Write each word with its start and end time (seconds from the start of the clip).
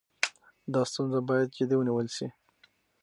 دا 0.73 0.81
ستونزه 0.91 1.19
باید 1.27 1.53
جدي 1.57 1.75
ونیول 1.77 2.07
شي. 2.15 2.27